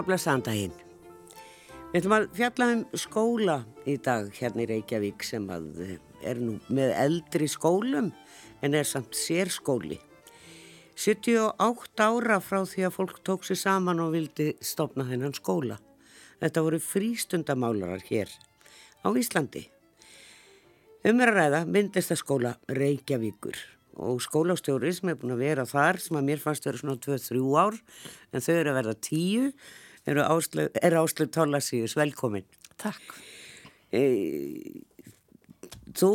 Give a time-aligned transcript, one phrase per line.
[0.00, 0.74] að blessa andaginn.
[1.88, 3.54] Við ætlum að fjalla um skóla
[3.88, 5.94] í dag hérna í Reykjavík sem að eh,
[6.28, 8.10] er nú með eldri skólum
[8.60, 9.96] en er samt sérskóli.
[10.98, 15.78] 78 ára frá því að fólk tók sér saman og vildi stopna þennan skóla.
[16.42, 18.36] Þetta voru frístundamálarar hér
[19.00, 19.64] á Íslandi.
[21.08, 23.56] Umræða myndist að skóla Reykjavíkur
[23.98, 27.42] og skólastjóri sem er búin að vera þar sem að mér fannst vera svona 2-3
[27.58, 27.78] ár
[28.32, 29.52] en þau eru að verða 10
[30.08, 32.46] er Áslug Tólasíus velkomin
[32.80, 33.16] Takk
[33.92, 34.02] e,
[35.98, 36.12] Þú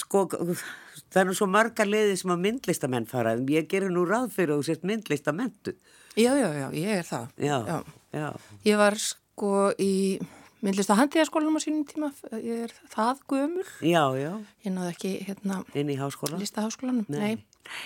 [0.00, 4.04] sko það er nú svo marga leiði sem að myndlistamenn fara en ég gerir nú
[4.08, 5.74] ráð fyrir að þú sést myndlistamentu
[6.18, 7.78] Já, já, já, ég er það já, já.
[8.18, 8.28] já.
[8.66, 10.18] Ég var sko í
[10.64, 13.64] myndlist að handiðaskólanum á sínum tíma, ég er það gömul.
[13.86, 14.32] Já, já.
[14.66, 15.62] Ég náðu ekki hérna...
[15.78, 16.42] Inn í háskólan?
[16.42, 17.20] Listaháskólanum, nei.
[17.20, 17.78] nei.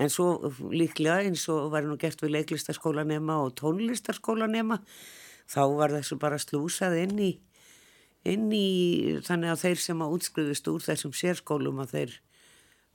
[0.00, 4.80] En svo líklega eins og var nú gert við leiklistaskólanema og tónlistaskólanema,
[5.50, 7.30] þá var þessu bara slúsað inn í,
[8.28, 12.20] inn í þannig að þeir sem að útskriðist úr þessum sérskólum að þeir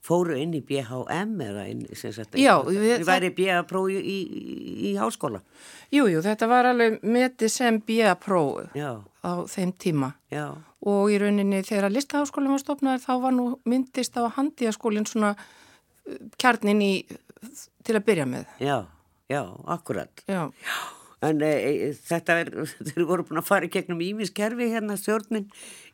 [0.08, 4.92] fóru inn í BHM eða inn, sem sagt, Já, við, væri BH-prófi í, í, í
[4.98, 5.40] háskóla.
[5.94, 10.54] Jú, jú, þetta var alveg metið sem BH-prófi á þeim tíma Já.
[10.86, 15.48] og í rauninni þegar listaháskólinn var stopnaður þá var nú myndist á handíaskólinn svona uh,
[16.40, 16.92] kjarnin í
[17.86, 18.54] til að byrja með.
[18.62, 18.78] Já,
[19.30, 19.42] já,
[19.74, 20.24] akkurat.
[20.28, 20.46] Já.
[20.64, 20.78] Já.
[21.26, 22.50] En e, þetta er,
[22.92, 25.48] þeir voru búin að fara í gegnum ímiskerfi hérna stjórnin,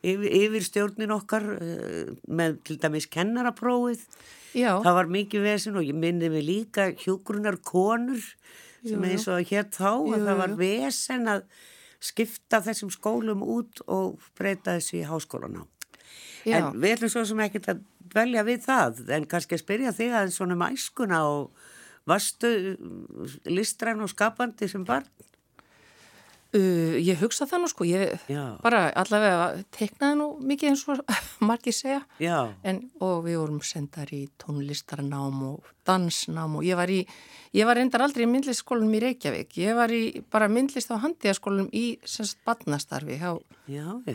[0.04, 1.68] yfir, yfir stjórnin okkar e,
[2.28, 4.04] með til dæmis kennaraprófið.
[4.54, 4.76] Já.
[4.84, 8.20] Það var mikið vesen og ég minni mig líka hjúgrunar konur
[8.84, 11.46] sem eins og hér þá jú, að það var vesen að
[12.04, 15.62] skipta þessum skólum út og breyta þessu í háskólan á.
[16.46, 17.84] En við ætlum svo sem ekkert að
[18.14, 21.70] velja við það en kannski að spyrja þig aðeins svona um æskuna og
[22.04, 22.48] Varstu
[23.48, 25.06] listræn og skapandi sem barn?
[26.54, 28.42] Uh, ég hugsa það nú sko, ég Já.
[28.62, 31.00] bara allavega teiknaði nú mikið eins og
[31.48, 32.04] margir segja.
[32.62, 37.00] En, og við vorum sendar í tónlistarnám og dansnám og ég var í,
[37.58, 41.72] ég var reyndar aldrei í myndlistskólanum í Reykjavík, ég var í bara myndlist á handíaskólanum
[41.74, 43.34] í semst badnastarfi hjá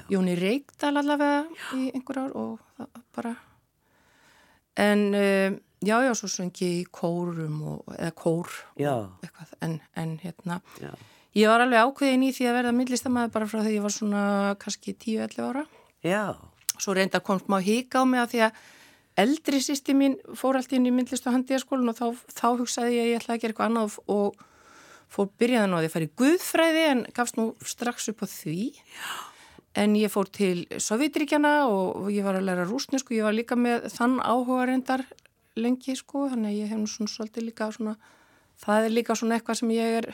[0.10, 1.44] Jóni Reykdal allavega
[1.76, 3.36] í einhver ár og bara.
[4.80, 8.50] En um, Já, já, svo söngi í kórum og, eða kór
[8.84, 10.90] og eitthvað, en, en hérna, já.
[11.38, 14.24] Ég var alveg ákveðin í því að verða myndlistamæði bara frá því ég var svona
[14.62, 15.64] kannski 10-11 ára.
[16.06, 16.24] Já.
[16.80, 18.62] Svo reynda komst maður híka á mig að því að
[19.20, 23.02] eldri sýsti mín fór allt inn í myndlist og handíaskólinn og þá, þá hugsaði ég
[23.04, 24.46] að ég ætlaði að gera eitthvað annað og
[25.10, 28.60] fór byrjaðan á því að fara í guðfræði en gafst nú strax upp á því.
[28.78, 29.18] Já.
[29.78, 33.86] En ég fór til Sovjetríkjana og ég var að læra rúsnesku, ég var líka með
[33.94, 35.04] þann áhuga reyndar
[35.60, 37.94] lengi sko, þannig að ég hef nú svona svolítið líka svona,
[38.64, 40.10] það er líka svona eitthvað sem ég er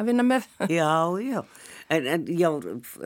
[0.00, 0.48] að vinna með.
[0.78, 0.90] Já,
[1.22, 1.40] já,
[1.94, 2.48] en, en já,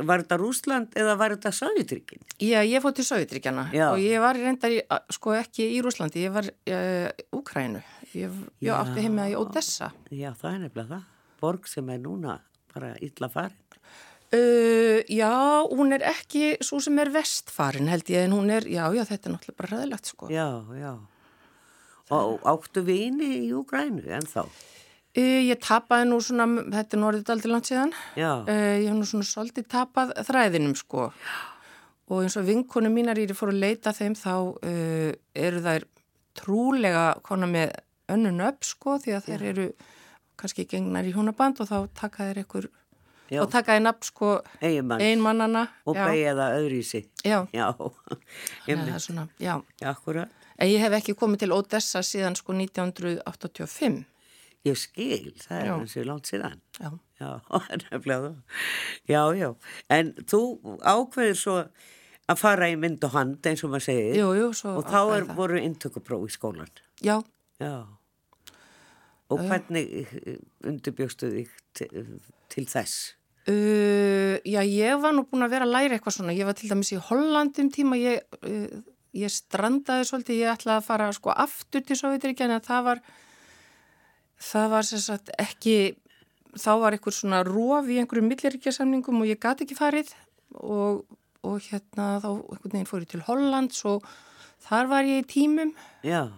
[0.08, 2.22] var þetta Rúsland eða var þetta Sovjetríkin?
[2.40, 4.80] Já, ég fótt til Sovjetríkjana og ég var reyndar í,
[5.12, 7.82] sko ekki í Rúslandi, ég var í uh, Úkrænu,
[8.14, 9.90] ég, ég átti heima í Odessa.
[10.08, 11.08] Já, það er nefnilega það,
[11.42, 12.38] borg sem er núna
[12.74, 13.64] bara illa farin.
[14.28, 15.32] Uh, já,
[15.72, 19.30] hún er ekki svo sem er vestfarin held ég en hún er, já, já, þetta
[19.30, 20.28] er náttúrulega bara ræðilegt sko.
[20.32, 20.90] Já, já.
[22.12, 24.42] Og áttu vini í Úgrænu en þá?
[24.44, 24.76] Uh,
[25.16, 29.68] ég tapaði nú svona, þetta er norðið aldrei langt síðan, ég hef nú svona svolítið
[29.72, 31.36] tapað þræðinum sko Já.
[32.08, 35.86] og eins og vinkonu mínar ég er fór að leita þeim þá uh, eru þær
[36.38, 37.72] trúlega konar með
[38.12, 39.26] önnun upp sko því að Já.
[39.30, 39.68] þeir eru
[40.38, 42.68] kannski gengnar í húnaband og þá taka þeir einhver
[43.28, 43.42] Já.
[43.42, 47.08] og taka einn upp sko einmannana og það öðru í sig.
[47.24, 47.72] Já, já.
[48.68, 49.58] það er svona, já.
[49.84, 50.32] Akkurat.
[50.58, 54.00] En ég hef ekki komið til Odessa síðan sko 1985.
[54.66, 56.58] Ég skil, það er hansi langt síðan.
[56.78, 56.90] Já.
[57.18, 57.30] Já.
[59.12, 59.48] Já, já.
[59.90, 60.40] En þú
[60.82, 61.54] ákveður svo
[62.28, 64.18] að fara í mynd og hand eins og maður segir.
[64.18, 66.70] Jú, jú, Og þá er, voru intökupróf í skólan.
[67.02, 67.16] Já.
[67.62, 67.86] Já.
[69.28, 72.04] Og hvernig eh, undirbjóstu þig til,
[72.52, 73.14] til þess?
[73.48, 76.36] Uh, já, ég var nú búin að vera að læra eitthvað svona.
[76.36, 78.82] Ég var til dæmis í Hollandum tíma, ég, uh,
[79.16, 83.00] ég strandaði svolítið, ég ætlaði að fara sko aftur til Sovjetiríkja en það var,
[84.38, 85.96] það var sem sagt ekki,
[86.58, 90.12] þá var einhver svona róf í einhverju milliríkjasamningum og ég gati ekki farið
[90.54, 91.04] og,
[91.44, 94.06] og hérna þá einhvern veginn fór ég til Hollands og
[94.66, 95.74] þar var ég í tímum.
[96.06, 96.28] Já.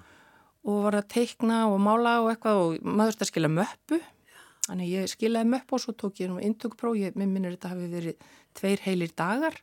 [0.69, 4.00] Og var að teikna og mála og eitthvað og maður þurfti að skila möppu.
[4.67, 8.26] Þannig ég skilaði möppu og svo tók ég nú indugpróf, ég minnir þetta hafi verið
[8.58, 9.56] tveir heilir dagar.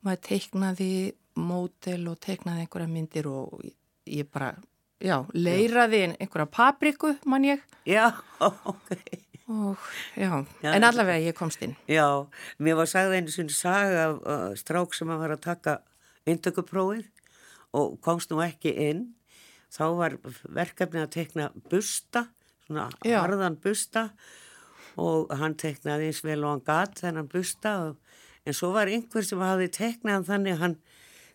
[0.00, 0.92] Maður teiknaði
[1.38, 3.60] mótel og teiknaði einhverja myndir og
[4.08, 4.54] ég bara,
[5.00, 7.62] já, leiraði einhverja papriku, mann ég.
[7.88, 8.12] Já,
[8.72, 8.94] ok.
[9.50, 9.78] Og
[10.14, 11.74] já, já en allavega ég komst inn.
[11.90, 12.06] Já,
[12.62, 15.78] mér var sagð einu svona saga af uh, strák sem að var að taka
[16.30, 17.08] induguprófið
[17.74, 19.08] og komst nú ekki inn.
[19.70, 20.16] Þá var
[20.50, 22.28] verkefni að tekna busta,
[22.66, 23.20] svona Já.
[23.22, 24.08] harðan busta
[24.98, 29.26] og hann teknaði eins vel og hann gatt þennan busta og, en svo var einhver
[29.26, 30.76] sem hafi teknað þannig að hann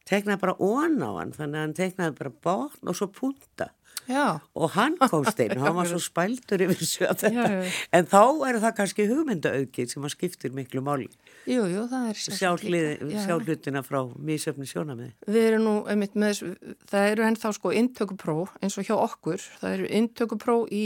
[0.10, 3.72] teknaði bara ón á hann þannig að hann teknaði bara botn og svo punta
[4.06, 4.40] Já.
[4.54, 7.72] og hann komst inn, hann var svo spæltur yfir þessu að þetta, já, já.
[7.98, 11.08] en þá er það kannski hugmyndaauðgið sem að skiptir miklu máli.
[11.50, 15.12] Jú, jú, það er sjá hlutina frá mísöfni sjónamiði.
[15.26, 16.44] Við erum nú, einmitt með
[16.92, 20.86] það eru ennþá sko intökupróf eins og hjá okkur, það eru intökupróf í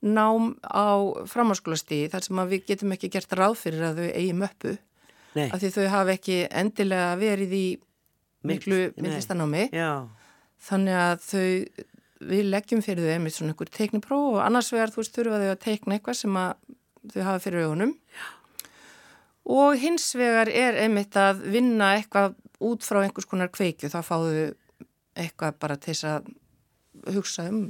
[0.00, 0.90] nám á
[1.30, 4.74] framháskólastíði þar sem við getum ekki gert ráð fyrir að þau eigi möppu,
[5.36, 5.46] Nei.
[5.52, 7.64] af því þau hafa ekki endilega verið í
[8.46, 9.68] miklu myndlistanámi.
[10.60, 11.46] Þannig að þau
[12.30, 15.48] við leggjum fyrir þau einmitt svona einhver teiknipróf og annars vegar þú veist þurfa þau
[15.54, 16.50] að teikna eitthvað sem að
[17.14, 18.26] þau hafa fyrir augunum Já.
[19.56, 24.50] og hins vegar er einmitt að vinna eitthvað út frá einhvers konar kveikju þá fáðu
[25.16, 26.28] eitthvað bara til þess að
[27.16, 27.62] hugsa um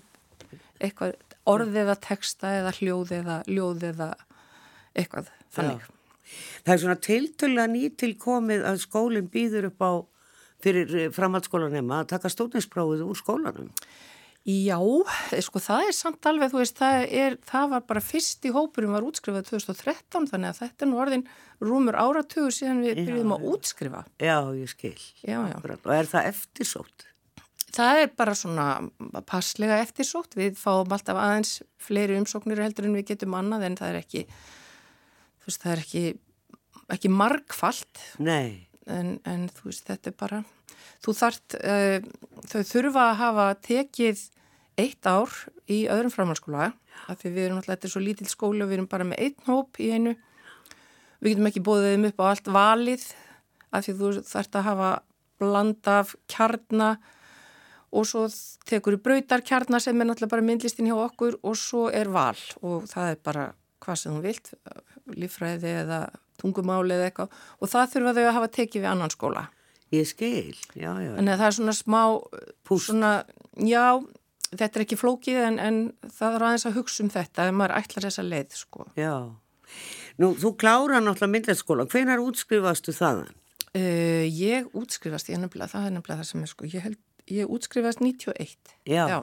[0.83, 1.15] eitthvað
[1.51, 4.11] orð eða texta eða hljóð eða ljóð eða
[4.99, 5.87] eitthvað þannig.
[5.87, 5.97] Já.
[6.65, 9.93] Það er svona tiltölu að nýtilkomið að skólinn býður upp á
[10.65, 13.71] fyrir framhaldsskólanema að taka stóðnisprófið úr skólanum.
[14.49, 14.79] Já,
[15.45, 18.95] sko það er samt alveg, þú veist, það, er, það var bara fyrst í hópurum
[18.97, 21.25] var útskrifað 2013 þannig að þetta er nú orðin
[21.61, 24.01] rúmur áratugur síðan við byrjum að útskrifa.
[24.17, 24.97] Já, ég skil.
[25.21, 25.59] Já, já.
[25.61, 27.05] Og er það eftirsótt?
[27.71, 28.67] Það er bara svona
[29.29, 30.35] passlega eftirsótt.
[30.41, 34.25] Við fáum alltaf aðeins fleiri umsóknir heldur en við getum annað en það er ekki,
[35.45, 36.05] þú veist, það er ekki,
[36.97, 38.05] ekki margfalt.
[38.25, 38.70] Nei.
[38.91, 40.43] En, en þú veist, þetta er bara
[41.05, 41.99] þú þart, uh,
[42.51, 44.25] þau þurfa að hafa tekið
[44.81, 45.35] eitt ár
[45.71, 46.71] í öðrum framhalskóla
[47.11, 49.23] af því við erum alltaf, þetta er svo lítill skóli og við erum bara með
[49.27, 50.17] einn hóp í einu.
[51.21, 53.07] Við getum ekki bóðið þeim upp á allt valið
[53.71, 54.91] af því þú þart að hafa
[55.41, 57.01] blanda af kjarnar
[57.91, 58.27] og svo
[58.69, 62.39] tekur við brautar kjarnar sem er náttúrulega bara myndlistin hjá okkur og svo er val
[62.63, 63.47] og það er bara
[63.81, 64.53] hvað sem þú vilt,
[65.17, 66.01] lífræði eða
[66.41, 69.47] tungumáli eða eitthvað og það þurfa þau að hafa tekið við annan skóla
[69.91, 71.17] Ég skil, já, já.
[71.19, 72.01] Að það er svona smá,
[72.63, 72.93] Púst.
[72.93, 73.25] svona,
[73.59, 73.99] já,
[74.53, 77.75] þetta er ekki flókið en, en það er aðeins að hugsa um þetta ef maður
[77.81, 78.87] ætlar þessa leið, sko.
[78.95, 79.15] Já.
[80.23, 81.89] Nú, þú klára náttúrulega myndlætsskóla.
[81.91, 83.35] Hvenar útskrifastu þaðan?
[83.75, 87.51] Uh, ég útskrifast, ég nefnilega, það er nefnilega það sem er, sko, ég held, ég
[87.59, 88.55] útskrifast 91.
[88.91, 89.03] Já.
[89.11, 89.19] Já,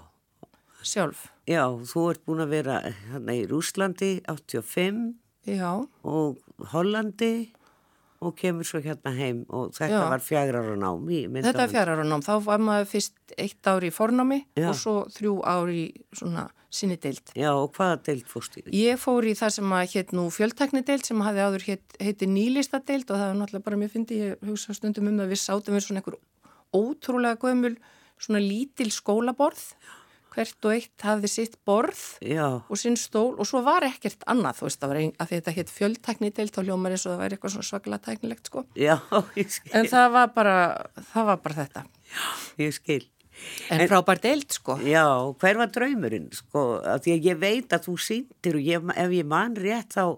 [0.84, 1.24] sjálf.
[1.48, 1.64] Já,
[1.94, 5.02] þú ert búin að vera hérna í Rúslandi 85.
[5.48, 5.72] Já.
[6.04, 7.32] Og Hollandi
[8.26, 10.10] og kemur svo hérna heim og þetta Já.
[10.10, 11.04] var fjagrar og nám.
[11.38, 14.70] Þetta er fjagrar og nám, þá var maður fyrst eitt ár í fornámi Já.
[14.72, 15.84] og svo þrjú ár í
[16.18, 17.30] svona sinni deilt.
[17.38, 18.66] Já og hvaða deilt fórst í?
[18.74, 22.32] Ég fór í það sem að hétt nú fjöldtekni deilt sem hafði áður hétt, heiti
[22.32, 25.44] nýlista deilt og það var náttúrulega bara, mér fyndi ég hugsa stundum um að við
[25.46, 26.18] sátum við svona einhver
[26.74, 27.78] ótrúlega gömul
[28.18, 29.97] svona lítil skólaborð Já
[30.38, 32.46] hvert og eitt hafði sitt borð Já.
[32.62, 35.74] og sinn stól og svo var ekkert annað, þú veist, var ein, að þetta hétt
[35.74, 38.66] fjöldtækni deilt og hljómar eins og það væri eitthvað svona svakla tæknilegt, sko.
[38.78, 38.96] Já,
[39.42, 39.76] ég skil.
[39.78, 40.58] En það var bara,
[41.12, 41.86] það var bara þetta.
[42.14, 42.26] Já,
[42.64, 43.04] ég skil.
[43.70, 44.80] En, en frábær deilt, sko.
[44.86, 45.06] Já,
[45.42, 49.16] hver var draumurinn, sko, að því að ég veit að þú sýndir og ég, ef
[49.18, 50.18] ég man rétt þá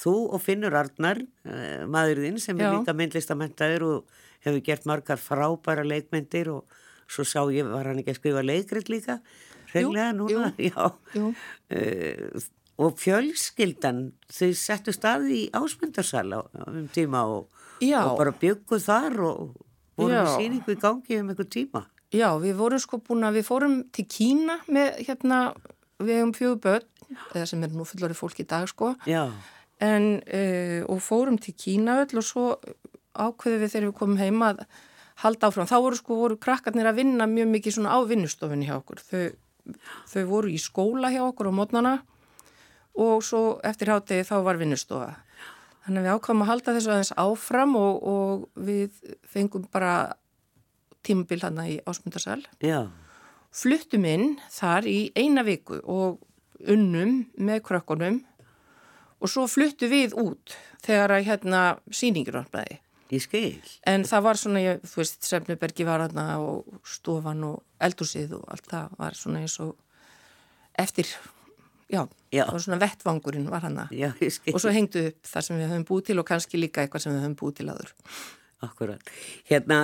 [0.00, 5.84] þú og Finnur Arnar, uh, maðurinn sem er líka myndlistamentaður og hefur gert margar frábæra
[5.84, 6.78] leikmyndir og
[7.10, 9.18] svo sá ég, var hann ekki að skrifa leikrit líka
[9.74, 10.90] reglega núna, jú, já.
[11.16, 11.32] Jú.
[11.70, 12.48] Uh,
[12.80, 17.50] og fjölskyldan, þau settu staði í ásmundarsala um tíma og,
[17.84, 19.40] og bara bygguð þar og
[20.00, 21.84] vorum við síningu í gangi um einhver tíma.
[22.10, 25.40] Já, við vorum sko búin að við fórum til Kína með hérna,
[26.00, 26.88] við hefum fjögur börn,
[27.34, 29.28] eða sem er nú fullori fólk í dag sko, Já.
[29.84, 32.46] en uh, og fórum til Kína öll og svo
[33.14, 34.64] ákveðum við þegar við komum heima að
[35.20, 35.68] halda áfram.
[35.68, 39.02] Þá voru sko, voru krakkarnir að vinna mjög mikið svona á vinnustofunni hjá okkur.
[39.04, 39.24] Þau
[40.10, 41.94] þau voru í skóla hjá okkur á mótnana
[43.00, 45.12] og svo eftir hátegi þá var vinnustofa.
[45.84, 49.92] Þannig að við ákvæmum að halda þessu aðeins áfram og, og við fengum bara
[51.06, 52.42] tímabil hann í ásmundarsal.
[52.60, 52.90] Já.
[53.50, 56.20] Fluttum inn þar í eina viku og
[56.68, 58.20] unnum með krökkunum
[59.20, 61.62] og svo fluttu við út þegar að hérna
[61.92, 62.80] síningir orðnaði.
[63.10, 63.58] Ég skil.
[63.90, 68.44] En það var svona, ég, þú veist, Sefnubergi var aðna og stofan og eldúsið og
[68.54, 69.72] allt það var svona eins og
[70.78, 71.10] eftir,
[71.90, 72.44] já, já.
[72.44, 73.88] það var svona vettvangurinn var hana.
[73.90, 74.54] Já, ég skil.
[74.54, 77.16] Og svo hengdu upp það sem við höfum búið til og kannski líka eitthvað sem
[77.16, 77.96] við höfum búið til aður.
[78.60, 79.12] Akkurat.
[79.48, 79.80] Hérna,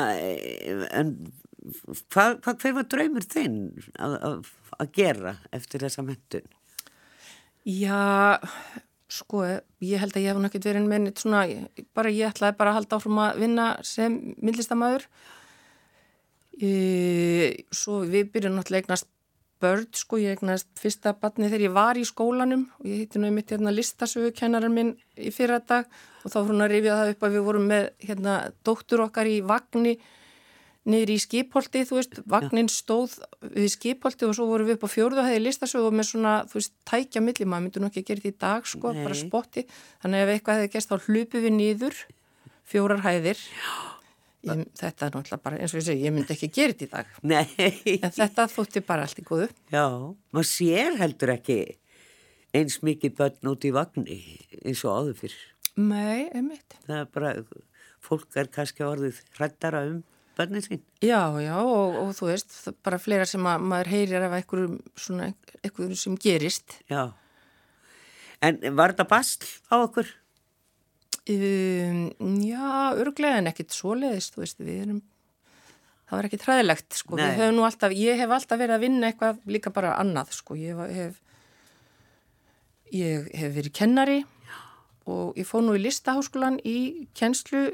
[1.01, 1.13] en
[2.13, 3.59] hvað, hvað hver var draumur þinn
[3.99, 6.47] að, að, að gera eftir þessa mentun?
[7.67, 8.39] Já,
[9.07, 9.45] Sko,
[9.87, 11.43] ég held að ég hef náttúrulega verið með neitt svona,
[11.95, 15.05] bara ég ætlaði bara að halda áfram að vinna sem myndlistamæður.
[16.57, 16.71] E,
[17.71, 19.11] svo við byrjum náttúrulega eignast
[19.63, 23.37] börn, sko, ég eignast fyrsta batni þegar ég var í skólanum og ég hitti náttúrulega
[23.39, 25.87] mitt hérna listasögu kennarar minn í fyrra dag
[26.25, 28.37] og þá hún að rifja það upp að við vorum með hérna
[28.67, 29.95] dóttur okkar í vagnni
[30.87, 34.91] niður í skipholti, þú veist, vagnin stóð við skipholti og svo vorum við upp á
[34.93, 38.11] fjörðu og hefði listasögu með svona, þú veist, tækja milli, maður myndi nú ekki að
[38.11, 39.03] gera þetta í dag, sko, Nei.
[39.03, 39.67] bara spotti,
[40.05, 42.01] þannig ef eitthvað hefði gerst þá hlupu við niður,
[42.71, 43.43] fjórar hæðir,
[44.47, 46.87] ég, þetta er náttúrulega bara, eins og ég segi, ég myndi ekki að gera þetta
[46.87, 47.19] í dag.
[47.27, 47.97] Nei.
[47.97, 49.51] En þetta þótti bara allt í góðu.
[49.75, 49.87] Já,
[50.31, 51.61] maður sér heldur ekki
[52.57, 54.19] eins mikið börn út í vagni
[54.63, 55.39] eins og áður fyrr.
[55.77, 56.79] Nei, einmitt.
[56.87, 57.33] Það er bara,
[58.05, 60.05] fólk er kannski orðið hrættara um
[60.37, 60.83] bönnin sín.
[61.05, 65.31] Já, já og, og þú veist, bara fleira sem að maður heyrir af einhverjum svona,
[65.63, 66.79] einhverjum sem gerist.
[66.93, 67.09] Já.
[68.45, 70.11] En var þetta bastl á okkur?
[71.27, 72.03] Um,
[72.45, 74.99] já, örglega en ekkit svo leiðist, þú veist, við erum,
[76.07, 77.17] það var ekkit hræðilegt, sko.
[77.19, 77.25] Nei.
[77.25, 80.55] Við höfum nú alltaf, ég hef alltaf verið að vinna eitthvað líka bara annað, sko.
[80.61, 81.17] Ég hef,
[82.95, 84.61] ég hef verið kennari já.
[85.11, 86.79] og ég fóð nú í listaháskólan í
[87.19, 87.65] kennslu,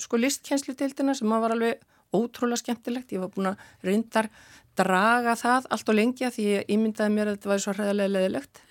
[0.00, 3.12] sko listkensludeildina sem maður var alveg ótrúlega skemmtilegt.
[3.12, 4.30] Ég var búin að reyndar
[4.78, 8.62] draga það allt og lengja því ég ímyndaði mér að þetta væri svo hræðilega leðilegt.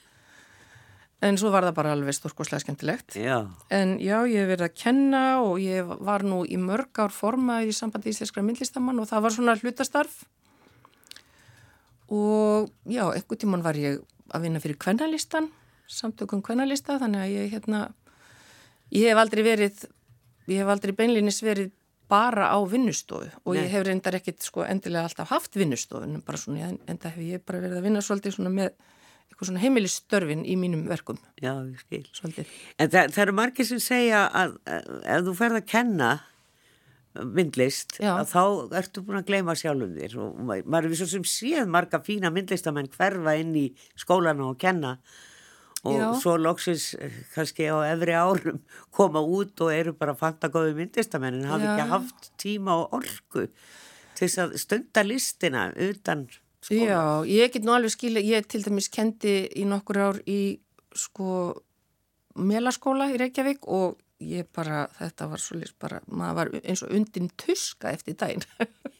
[1.23, 3.15] En svo var það bara alveg stórkoslega skemmtilegt.
[3.15, 3.37] Já.
[3.71, 7.69] En já, ég hef verið að kenna og ég var nú í mörg ár formað
[7.69, 10.17] í sambandi íslenskra myndlistamann og það var svona hlutastarf.
[12.11, 14.01] Og já, ekkur tíman var ég
[14.35, 15.47] að vinna fyrir kvennalistan,
[15.87, 17.85] samtökum kvennalista, þannig að ég hérna,
[18.91, 19.85] ég hef aldrei verið,
[20.51, 21.71] ég hef aldrei beinlinis verið
[22.13, 23.63] bara á vinnustofu og Nei.
[23.63, 27.45] ég hef reyndar ekkit sko endilega alltaf haft vinnustofun bara svona, en það hef ég
[27.47, 28.75] bara verið að vinna svolítið svona með
[29.33, 31.17] eitthvað svona heimilistörfin í mínum verkum.
[31.41, 32.03] Já, ég skil.
[32.13, 32.51] Svolítið.
[32.77, 36.11] En það, það eru margir sem segja að, ef þú ferð að kenna
[37.13, 38.41] myndlist, þá
[38.79, 42.89] ertu búin að gleyma sjálfum þér og maður er svo sem séð marga fína myndlistamenn
[42.93, 43.67] hverfa inn í
[43.99, 44.95] skólanu og kenna
[45.83, 46.05] og Já.
[46.21, 48.61] svo loksins eh, kannski á efri árum
[48.95, 53.49] koma út og eru bara fantagóði myndistamenn en hafi ekki haft tíma og orku
[54.13, 56.27] til þess að stunda listina utan
[56.63, 56.87] skóla.
[56.87, 60.39] Já, ég get nú alveg skilja, ég til dæmis kendi í nokkur ár í
[60.95, 61.51] sko
[62.39, 67.27] melaskóla í Reykjavík og ég bara, þetta var svolítið bara, maður var eins og undin
[67.35, 68.45] tuska eftir daginn.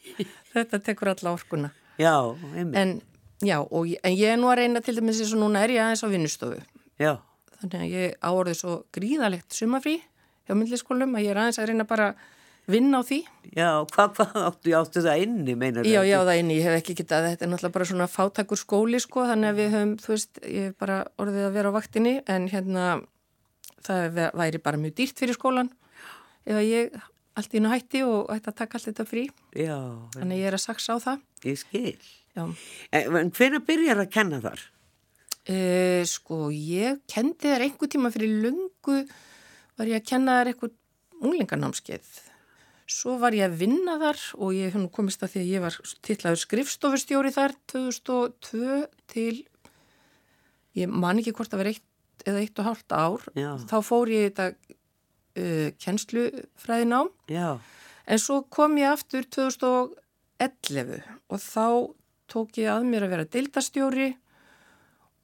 [0.52, 1.72] þetta tekur alla orkuna.
[1.96, 2.18] Já,
[2.52, 2.76] einmitt.
[2.76, 2.96] En
[3.44, 5.82] Já, og, en ég er nú að reyna til dæmis eins og núna er ég
[5.82, 6.60] aðeins á vinnustofu.
[7.00, 7.16] Já.
[7.60, 9.98] Þannig að ég áorði svo gríðalegt sumafrí
[10.44, 12.08] hjá myndliskólum að ég er aðeins að reyna bara
[12.70, 13.20] vinna á því.
[13.52, 15.92] Já, hvað hva, áttu, áttu það inni, meinar það?
[15.92, 19.00] Já, já, það inni, ég hef ekki getað, þetta er náttúrulega bara svona fátakur skóli,
[19.04, 22.14] sko, þannig að við höfum, þú veist, ég hef bara orðið að vera á vaktinni,
[22.34, 22.86] en hérna,
[23.84, 25.72] það væri bara mjög dýrt fyrir skólan,
[26.48, 26.96] ef ég
[27.34, 29.24] allt í nú hætti og ætti að taka allt þetta frí.
[29.58, 29.78] Já.
[30.16, 31.24] Þannig að ég er að saksa á það.
[31.44, 31.96] Ég skil.
[32.34, 32.44] Já.
[32.94, 34.62] En hvernig byrjar að kenna þar?
[35.44, 39.02] Uh, sko, ég kendi þær einhver tíma fyrir lungu
[39.76, 40.70] var ég að kenna þær einhver
[41.20, 42.12] unglingarnámskeið.
[42.88, 46.40] Svo var ég að vinna þar og ég komist að því að ég var tillaður
[46.42, 48.78] skrifstofustjóri þar 2002
[49.12, 49.44] til,
[50.76, 51.90] ég man ekki hvort að vera eitt
[52.24, 53.28] eða eitt og hálft ár.
[53.36, 53.50] Já.
[53.68, 57.12] Þá fór ég þetta uh, kennslufræðinám.
[57.32, 57.48] Já.
[58.04, 61.66] En svo kom ég aftur 2011 og þá
[62.30, 64.10] tók ég að mér að vera deildastjóri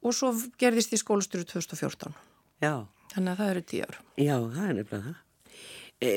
[0.01, 0.31] og svo
[0.61, 2.15] gerðist ég skólastjóri 2014.
[2.63, 2.73] Já.
[3.13, 4.01] Þannig að það eru tíu ár.
[4.15, 5.15] Já, það er nefnilega það.
[6.01, 6.11] E,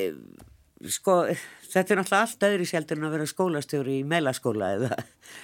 [0.95, 1.15] sko,
[1.73, 5.01] þetta er náttúrulega allt öðri sjálfur en að vera skólastjóri í meilaskóla eða,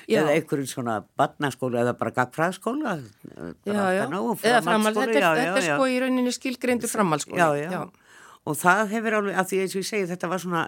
[0.07, 2.95] eða einhverjum svona barnaskóla eða bara gagfræðskóla.
[3.67, 5.12] Já, já, eða framhaldsskóla.
[5.12, 7.43] Þetta, þetta er sko í rauninni skilgreindur framhaldsskóla.
[7.43, 8.17] Já, já, já.
[8.41, 10.65] Og það hefur alveg, að því eins og ég segi, þetta var svona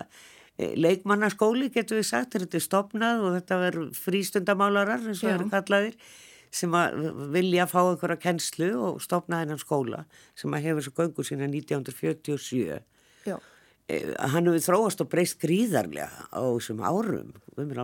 [0.53, 5.33] Eh, leikmannaskóli getur við sagt, þetta er stopnað og þetta verður frístundamálarar eins og það
[5.33, 5.95] eru kallaðir
[6.53, 10.03] sem að vilja fá einhverja kennslu og stopna hennan skóla
[10.37, 12.83] sem að hefur svo göngu sína 1947
[13.25, 13.37] Já.
[13.91, 17.33] Eh, hann hefur þróast og breyst gríðarlega á þessum árum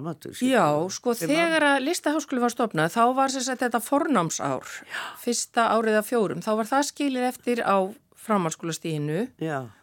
[0.02, 5.02] matur, Já, sko þegar að listaháskóli var stopnað þá var sagt, þetta fornámsár Já.
[5.22, 6.42] fyrsta árið af fjórum.
[6.42, 7.78] Þá var það skilið eftir á
[8.20, 9.28] framhalskólastíðinu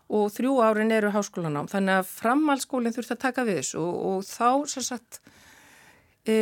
[0.07, 4.26] og þrjú árin eru háskólanám þannig að framhalskólinn þurft að taka við þessu og, og
[4.26, 4.50] þá
[4.87, 5.21] sagt,
[6.26, 6.37] e,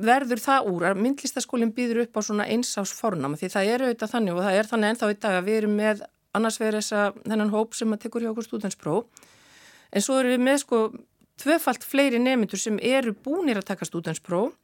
[0.00, 4.14] verður það úr að myndlistaskólinn býður upp á svona einsás fornám því það eru auðvitað
[4.14, 6.02] þannig og það er þannig ennþá í dag að við erum með
[6.36, 9.28] annars verður þessa þennan hóp sem að tekur hjá okkur stúdanspróf
[9.90, 10.80] en svo eru við með sko
[11.40, 14.54] tvefalt fleiri nemyndur sem eru búinir að taka stúdanspróf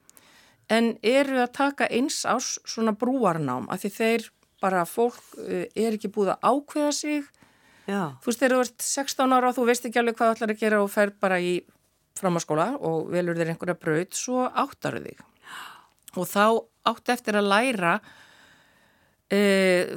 [0.73, 4.29] en eru að taka eins ás svona brúarnám af því þeir
[4.63, 7.25] bara fólk eh, er ekki búið að ákveða sig
[7.87, 8.17] Já.
[8.19, 10.55] þú veist þegar þú ert 16 ára og þú veist ekki alveg hvað þú ætlar
[10.55, 11.53] að gera og fer bara í
[12.21, 15.21] framháskóla og velur þér einhverja braut svo áttar þig.
[16.17, 16.45] Og þá
[16.89, 17.93] átt eftir að læra
[19.31, 19.41] e,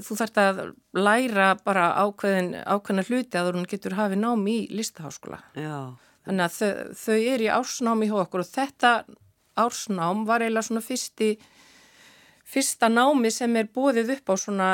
[0.03, 0.61] þú þarfst að
[0.97, 5.41] læra bara ákveðin, ákveðina hluti að þú getur hafið námi í listaháskóla.
[5.55, 5.95] Já.
[6.27, 6.71] þannig að þau,
[7.03, 8.93] þau er í ársnámi hjá okkur og þetta
[9.59, 11.33] ársnám var eiginlega svona fyrsti
[12.49, 14.69] fyrsta námi sem er bóðið upp á svona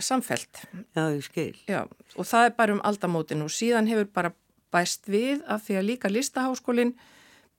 [0.00, 0.62] samfelt
[0.96, 1.56] Já, ég skil.
[1.68, 1.84] Já,
[2.16, 4.32] og það er bara um aldamótin og síðan hefur bara
[4.74, 6.94] bæst við að því að líka listaháskólin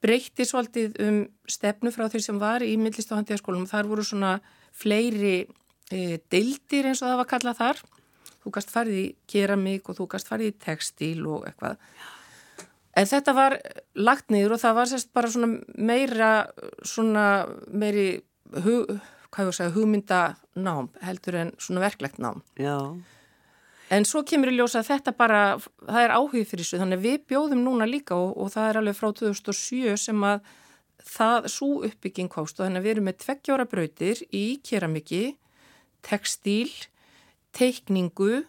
[0.01, 4.38] breytti svolítið um stefnu frá því sem var í myndlist og handíðaskólum þar voru svona
[4.74, 5.44] fleiri
[5.91, 7.84] e, deildir eins og það var kallað þar.
[8.41, 11.77] Þú gæst farið í keramík og þú gæst farið í textíl og eitthvað.
[12.98, 13.56] En þetta var
[13.96, 16.32] lagt niður og það var sérst bara svona meira
[16.84, 17.25] svona
[17.70, 18.08] meiri
[18.65, 18.98] hug,
[19.32, 22.41] segja, hugmyndanám heldur en svona verklegt nám.
[22.60, 22.98] Já
[23.91, 25.41] En svo kemur í ljósa að þetta bara,
[25.83, 28.79] það er áhugð fyrir þessu, þannig að við bjóðum núna líka og, og það er
[28.79, 30.45] alveg frá 2007 sem að
[31.01, 35.24] það svo uppbygging hóst og þannig að við erum með tveggjóra brautir í keramiki
[36.05, 36.69] tekstíl,
[37.57, 38.43] teikningu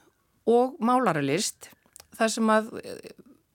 [0.48, 1.70] og málaralist
[2.16, 3.00] þar sem að eh,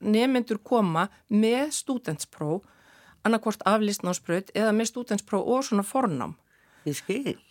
[0.04, 2.66] nemyndur koma með stúdentspróf
[3.28, 6.36] annarkvort af listnámsbröð eða með stúdentspróf og svona fornám.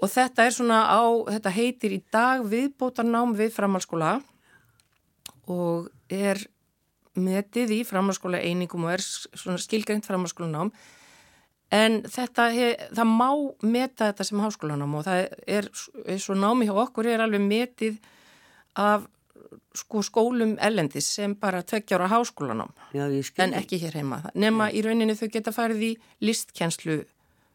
[0.01, 1.05] Og þetta er svona á,
[1.37, 4.19] þetta heitir í dag viðbótarnám við framhalskóla
[5.53, 6.41] og er
[7.17, 10.73] metið í framhalskóla einingum og er svona skilgreint framhalskólanám
[11.75, 12.47] En þetta,
[12.95, 13.31] það má
[13.67, 15.69] meta þetta sem háskólanám og það er,
[16.07, 17.97] eins og námi hjá okkur er alveg metið
[18.79, 19.09] af
[19.75, 22.71] sko, skólum ellendis sem bara tveggjára háskólanám.
[22.95, 23.09] Já,
[23.43, 24.23] en ekki hér heima.
[24.35, 27.01] Nefna í rauninni þau geta farið í listkjenslu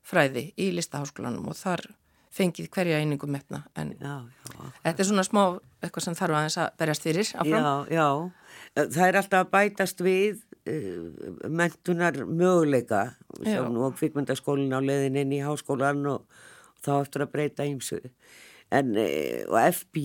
[0.06, 1.86] fræði í listaháskólanum og þar
[2.32, 3.66] fengið hverja einingum metna.
[3.76, 5.42] En já, já, þetta er svona smá
[5.82, 7.66] eitthvað sem þarf aðeins að berjast fyrir áfram.
[7.92, 10.40] Já, já, það er alltaf að bætast við
[10.72, 13.04] uh, mentunar möguleika
[13.42, 16.24] og kvikmyndaskólin á leðin inn í háskólan og,
[16.78, 18.00] og þá eftir að breyta ímsu
[18.72, 20.04] en uh, og FB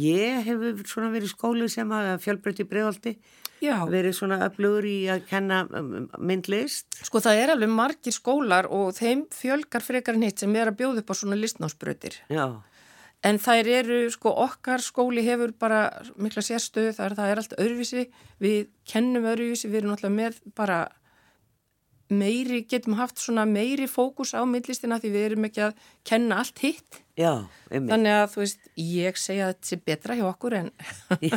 [0.48, 3.14] hefur svona verið skóli sem að fjölbreytti bregðaldi
[3.62, 8.94] verið svona öflugur í að kenna um, myndlist Sko það er alveg margir skólar og
[8.96, 12.46] þeim fjölgar frekar hitt sem er að bjóða upp á svona listnámsbröðir Já.
[13.24, 15.86] En þær eru, sko, okkar skóli hefur bara
[16.20, 18.04] mikla sérstöðu, það er, það er allt öðruvísi,
[18.44, 20.76] við kennum öðruvísi, við erum náttúrulega með bara
[22.12, 26.62] meiri, getum haft svona meiri fókus á myndlistina því við erum ekki að kenna allt
[26.62, 27.00] hitt.
[27.16, 27.46] Já.
[27.72, 30.70] Þannig að, þú veist, ég segja að þetta sé betra hjá okkur en
[31.24, 31.36] ég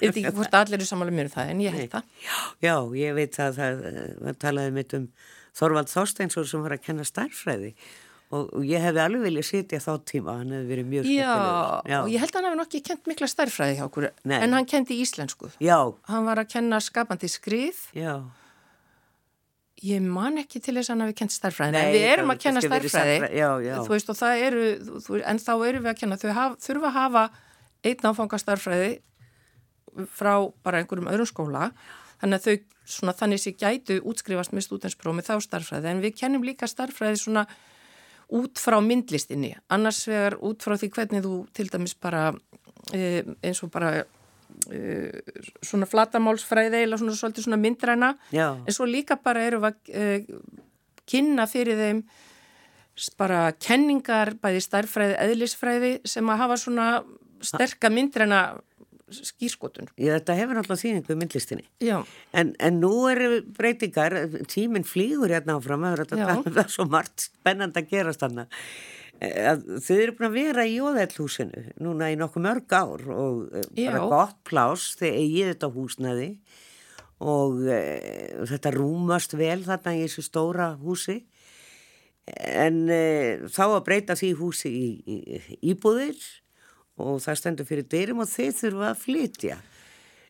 [0.00, 2.10] veit ekki hvort allir eru samanlega mér um það, en ég held það.
[2.24, 3.84] Já, já, ég veit að það,
[4.22, 5.08] það talaði mitt um
[5.54, 7.76] Þorvald Þorsteinsson sem var að kenna starfræði
[8.34, 12.08] og ég hefði alveg viljað sitja þá tíma hann hefði verið mjög skemmtilegur Já, og
[12.10, 14.38] ég held að hann hefði nokkið kent mikla starfræði hjá okkur Nei.
[14.40, 18.14] en hann kendi íslensku Já Hann var að kenna skapandi skrið Já
[19.82, 23.16] Ég man ekki til þess að hefði kent starfræði en við erum að kenna starfræði
[23.34, 23.74] já, já.
[23.82, 24.68] Þú veist og það eru
[25.02, 27.24] þú, en þá erum við að kenna, þau haf, þurfa að hafa
[27.90, 28.92] einn áfanga starfræði
[30.14, 30.32] frá
[30.64, 31.68] bara einhverjum öðrum skóla.
[32.22, 32.54] Þannig að þau
[32.94, 37.46] svona þannig sé gætu útskrifast með stúdensprófið þá starfræði en við kennum líka starfræði svona
[38.34, 42.30] út frá myndlistinni, annars vegar út frá því hvernig þú til dæmis bara
[42.92, 44.04] e, eins og bara
[45.64, 48.54] svona flatamálsfræði eða svona svolítið svona myndræna Já.
[48.56, 50.24] en svo líka bara eru að e,
[51.10, 52.04] kynna fyrir þeim
[53.18, 56.88] bara kenningar bæði starfræði, eðlisfræði sem að hafa svona
[57.44, 58.44] sterka myndræna
[59.14, 59.90] skýrskotun.
[60.00, 61.66] Já, þetta hefur alltaf þýningu myndlistinni.
[61.84, 61.98] Já.
[62.32, 64.16] En, en nú eru breytingar,
[64.50, 68.46] tíminn flýgur hérna áfram, það er svo margt spennand að gerast þarna.
[69.24, 73.66] Eh, þau eru búin að vera í óðellhúsinu núna í nokkuð mörg ár og eh,
[73.78, 73.90] Já.
[73.92, 76.28] bara gott plás þegar ég þetta húsnaði
[77.24, 77.78] og e,
[78.50, 81.20] þetta rúmast vel þarna í þessu stóra húsi
[82.26, 83.04] en e,
[83.52, 86.18] þá að breyta því húsi í, í, í íbúðir
[87.00, 89.56] og það stendur fyrir dyrum og þeir þurfa að flytja.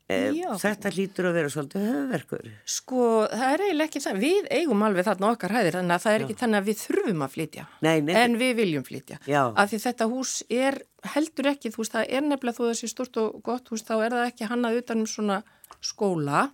[0.04, 0.16] E,
[0.60, 2.48] þetta hlýtur að vera svolítið höfverkur.
[2.68, 4.18] Sko, það er eiginlega ekki það.
[4.20, 7.24] Við eigum alveg þarna okkar hæðir, þannig að það er ekki þannig að við þurfum
[7.24, 7.64] að flytja.
[7.86, 8.12] Nei, nei.
[8.20, 9.20] En við viljum flytja.
[9.24, 9.40] Já.
[9.48, 10.78] Af því þetta hús er
[11.14, 14.18] heldur ekki, þú veist, það er nefnilega þú þessi stort og gott hús, þá er
[14.18, 15.40] það ekki hannað utanum svona
[15.84, 16.44] skóla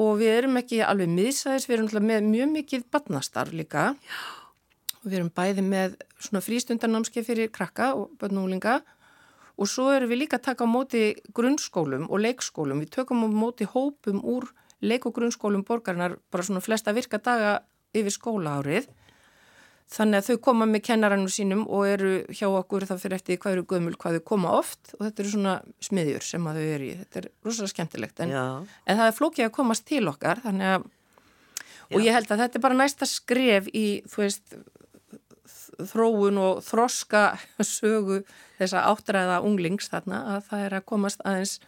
[0.00, 3.94] og við erum ekki alveg miðsæðis, við erum með mjög mikið badnastar líka.
[4.04, 4.20] Já.
[5.00, 8.82] Og við erum bæði með svona frístundarnámskeið fyrir krakka og börnúlinga
[9.60, 11.02] og svo erum við líka að taka á móti
[11.36, 12.80] grunnskólum og leikskólum.
[12.80, 14.48] Við tökum á móti hópum úr
[14.80, 17.60] leik- og grunnskólum borgarinnar bara svona flesta virka daga
[17.92, 18.88] yfir skóla árið.
[19.90, 23.56] Þannig að þau koma með kennarannu sínum og eru hjá okkur það fyrir eftir hvað
[23.56, 26.86] eru gömul, hvað þau koma oft og þetta eru svona smiðjur sem að þau eru
[26.86, 26.92] í.
[27.00, 28.34] Þetta er rosalega skemmtilegt en,
[28.86, 30.86] en það er flókið að komast til okkar þannig að
[31.90, 31.96] Já.
[31.98, 34.54] og ég held að þetta er bara næsta skref í þú veist
[35.88, 37.24] þróun og þroska
[37.66, 38.22] sögu
[38.58, 41.58] þessa áttræða unglings þarna að það er að komast aðeins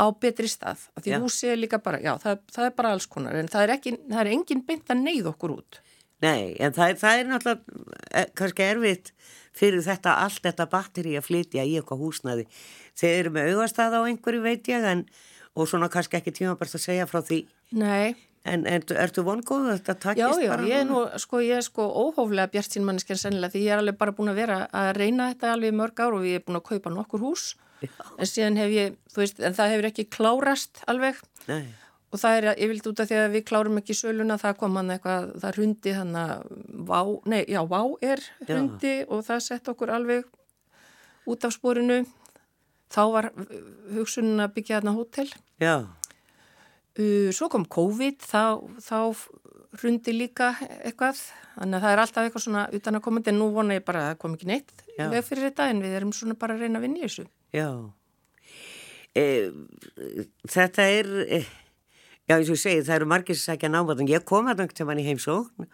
[0.00, 0.88] á betri stað.
[1.02, 3.74] Því húsi er líka bara, já, það, það er bara alls konar en það er,
[3.76, 5.80] ekki, það er engin beint að neyð okkur út.
[6.20, 9.12] Nei, en það það er náttúrulega eh, kannski erfitt
[9.56, 12.46] fyrir þetta allt þetta batteri að flytja í eitthvað húsnaði.
[13.00, 15.06] Þeir eru með auðvastað á einhverju veit ég en
[15.56, 17.40] og svona kannski ekki tíma bara að segja frá því.
[17.76, 18.14] Nei.
[18.48, 20.64] En ertu, ertu vongóð að þetta takist já, já, bara?
[20.64, 23.98] Já, já, sko, ég er sko óhóflega bjart sín manneskjær sennilega því ég er alveg
[24.00, 26.64] bara búin að vera að reyna þetta alveg mörg ár og ég er búin að
[26.70, 27.44] kaupa nokkur hús
[27.84, 27.90] já.
[28.16, 31.68] en síðan hef ég, þú veist, en það hefur ekki klárast alveg Nei.
[32.08, 34.80] og það er, ég vildi út af því að við klárum ekki söluna, það kom
[34.80, 36.50] hann eitthvað, það hundi hann að
[36.88, 40.24] vá, nei, já, vá er hundi og það sett okkur alveg
[41.28, 42.06] út af spórinu
[42.88, 43.32] þá var
[43.92, 45.28] hugsunin að byggja þarna hótel
[45.60, 45.99] Já
[47.36, 48.42] svo kom COVID, þá,
[48.82, 48.96] þá
[49.78, 50.50] hrundi líka
[50.80, 51.20] eitthvað,
[51.54, 54.02] þannig að það er alltaf eitthvað svona utan að koma, en nú vona ég bara
[54.02, 56.80] að það kom ekki neitt veg fyrir þetta, en við erum svona bara að reyna
[56.80, 57.26] að vinna í þessu.
[57.54, 57.68] Já,
[59.14, 59.26] e,
[60.50, 61.40] þetta er, e,
[62.26, 64.90] já eins og ég segi, það eru margir sem sækja námaðan, ég kom að náttúrulega
[64.90, 65.70] mann í heimsókn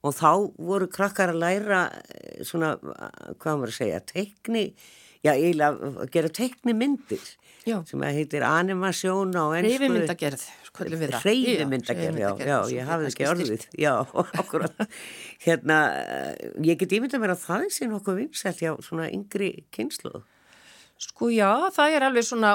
[0.00, 1.82] og þá voru krakkar að læra
[2.46, 4.70] svona, hvað maður að segja, teikni,
[5.24, 7.22] já eiginlega gera teikni myndir
[7.66, 7.80] já.
[7.86, 10.44] sem heitir animasjón á ennsku Reyfimyndagerð
[11.24, 13.94] Reyfimyndagerð, já, já, ég hafði ekki orðið Já,
[14.40, 14.68] okkur
[15.44, 15.78] Hérna,
[16.64, 20.22] ég get ímynda mér að það er sín okkur vinsælt já, svona yngri kynslu
[21.00, 22.50] Sko já, það er alveg svona,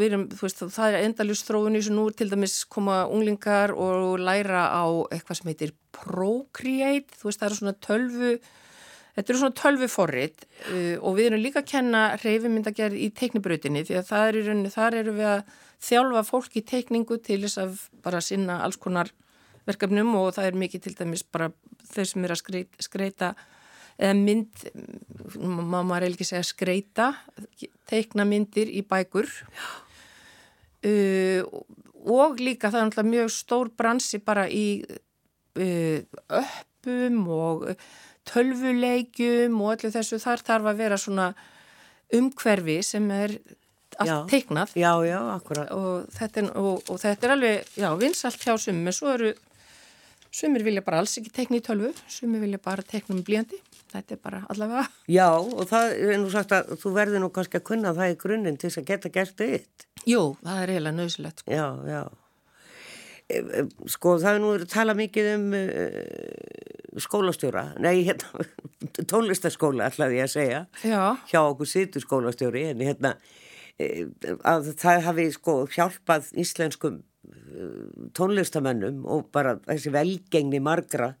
[0.00, 4.62] erum, veist, það er endalust þróun í þessu nú til dæmis koma unglingar og læra
[4.72, 8.30] á eitthvað sem heitir Procreate, þú veist það eru svona tölvu
[9.16, 13.84] Þetta eru svona tölvi forrið uh, og við erum líka að kenna reyfimyndagerð í teiknibrautinni
[13.88, 15.54] því að er í rauninni, þar eru við að
[15.86, 19.12] þjálfa fólk í teikningu til þess að bara sinna alls konar
[19.66, 21.50] verkefnum og það er mikið til dæmis bara
[21.90, 23.32] þeir sem er að skreita, skreita
[23.96, 24.66] eða mynd,
[25.40, 27.08] maður er ekki segja skreita,
[27.88, 29.30] teikna myndir í bækur.
[30.86, 31.40] Uh,
[32.06, 37.64] og líka það er náttúrulega mjög stór bransi bara í uh, öppum og
[38.30, 41.30] tölvuleikjum og öllu þessu þar þarf að vera svona
[42.16, 43.38] umhverfi sem er
[44.02, 44.74] allt teiknað.
[44.76, 45.18] Já, já,
[45.72, 47.70] og, þetta er, og, og þetta er alveg,
[48.02, 49.32] vinsalt hjá summi, svo eru
[50.36, 53.56] sumir vilja bara alls ekki teikna í tölvu sumir vilja bara teikna um blíjandi
[53.92, 54.84] þetta er bara allavega.
[55.08, 58.20] Já, og það er nú sagt að þú verður nú kannski að kunna það í
[58.20, 61.54] grunninn til þess að geta gert þitt Jú, það er eiginlega nöðsilegt sko.
[61.56, 62.02] Já, já
[63.90, 67.64] sko það er nú að tala mikið um uh, skólastjóra.
[67.82, 68.46] Nei, hérna,
[69.10, 70.62] tónlistaskóla ætlaði ég að segja.
[70.86, 71.00] Já.
[71.30, 74.04] hjá okkur situr skólastjóri en hérna uh,
[74.46, 81.16] að það hafi sko hjálpað íslenskum uh, tónlistamennum og bara þessi velgengni margra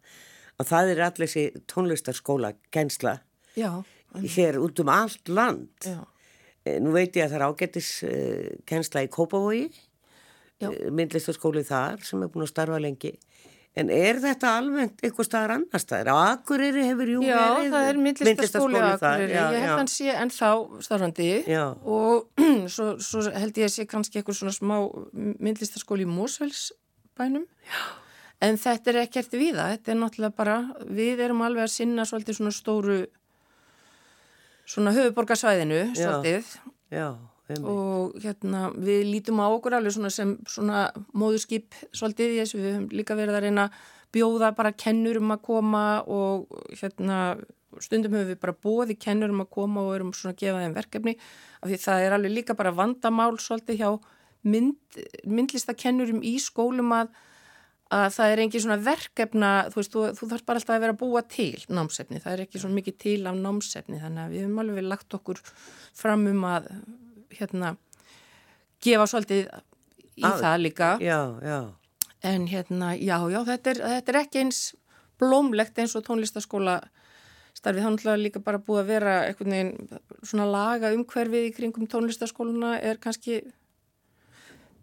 [0.56, 3.18] að það er allir þessi tónlistaskóla gensla
[3.58, 3.82] Já.
[4.14, 5.90] hér út um allt land.
[6.82, 7.90] Nú veit ég að það er ágættis
[8.66, 9.66] gensla í Kópavogi.
[9.68, 9.85] Eh,
[10.64, 13.12] myndlistaskóli þar sem er búin að starfa lengi.
[13.76, 16.08] En er þetta almennt eitthvað staðar annar staðar?
[16.08, 19.34] Á Akureyri hefur jú já, verið Já, það er myndlistaskóli á Akureyri.
[19.34, 20.50] já, ég held að hann sé ennþá
[20.86, 21.28] starfandi.
[21.52, 21.64] Já.
[21.84, 22.40] og
[22.74, 24.76] svo, svo held ég að sé kannski eitthvað svona smá
[25.12, 27.44] myndlistaskóli í Mósfellsbænum
[28.46, 30.56] en þetta er ekkert við það þetta er náttúrulega bara,
[30.88, 32.98] við erum alveg að sinna svolítið svona stóru
[34.66, 36.48] svona höfuborgarsvæðinu svolítið.
[36.96, 37.10] Já
[37.54, 42.72] og hérna við lítum á okkur alveg svona sem svona móðurskip svolítið í þessu, við
[42.72, 43.66] höfum líka verið að reyna
[44.14, 47.36] bjóða bara kennur um að koma og hérna
[47.82, 50.76] stundum höfum við bara bóði kennur um að koma og erum svona að gefa þeim
[50.76, 51.16] verkefni.
[51.62, 53.90] Af því það er alveg líka bara vandamál svolítið hjá
[54.46, 57.14] mynd, myndlistakennurum í skólum að
[57.94, 60.94] að það er engin svona verkefna, þú veist, þú, þú þarf bara alltaf að vera
[60.96, 64.42] að búa til námsefni, það er ekki svona mikið til af námsefni, þannig að við
[64.42, 65.42] hefum alveg lagt okkur
[65.94, 66.66] fram um að
[67.40, 67.76] hérna
[68.84, 69.46] gefa svolítið
[70.16, 71.60] í að, það líka já, já.
[72.32, 74.60] en hérna, já, já, þetta er, þetta er ekki eins
[75.20, 76.80] blómlegt eins og tónlistaskóla
[77.56, 79.70] starfið, þannig að líka bara búið að vera eitthvað
[80.26, 83.40] svona laga umhverfið í kringum tónlistaskóluna er kannski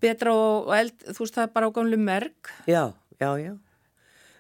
[0.04, 2.52] betra og eld, þú veist það er bara á gamlu merk.
[2.68, 3.54] Já, já, já.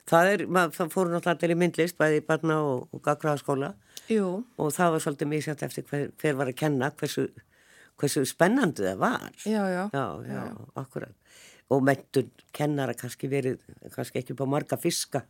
[0.09, 3.69] Það er, maður, það fóru náttúrulega allir í myndlist, bæði í barna og, og gaggraðaskóla
[4.11, 7.29] og það var svolítið mjög sætt eftir hver, hver var að kenna hversu,
[8.01, 9.27] hversu spennandi það var.
[9.45, 9.83] Já, já.
[9.93, 10.45] Já, já,
[10.79, 11.13] akkurat.
[11.71, 13.61] Og mettun kennara kannski verið,
[13.95, 15.23] kannski ekki upp á marga fiska